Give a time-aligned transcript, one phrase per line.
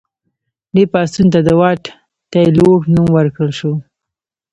[0.73, 1.83] دې پاڅون ته د واټ
[2.31, 3.73] تایلور نوم ورکړل شو.